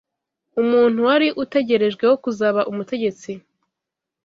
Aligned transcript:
umuntu 0.61 0.99
wari 1.07 1.27
utegerejweho 1.43 2.15
kuzaba 2.23 2.61
umutegetsi 2.71 3.31